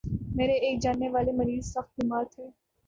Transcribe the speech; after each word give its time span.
میرے 0.35 0.53
ایک 0.59 0.79
جاننے 0.81 1.09
والے 1.09 1.31
مریض 1.33 1.65
سخت 1.67 1.91
بیمار 1.97 2.23
تھے 2.33 2.43